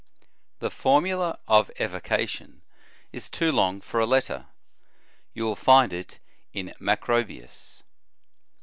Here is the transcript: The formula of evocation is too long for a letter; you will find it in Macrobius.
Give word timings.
The 0.57 0.71
formula 0.71 1.37
of 1.47 1.69
evocation 1.79 2.63
is 3.11 3.29
too 3.29 3.51
long 3.51 3.81
for 3.81 3.99
a 3.99 4.07
letter; 4.07 4.47
you 5.35 5.43
will 5.45 5.55
find 5.55 5.93
it 5.93 6.17
in 6.53 6.73
Macrobius. 6.79 7.83